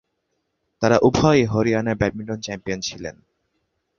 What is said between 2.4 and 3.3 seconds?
Champion ছিলেন।